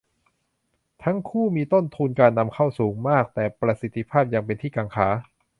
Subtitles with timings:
[1.03, 5.07] ทั้งคู่มีต้นทุนการนำเข้าสูงมาก แต่ประสิทธิภาพยังเป็นที่กังขา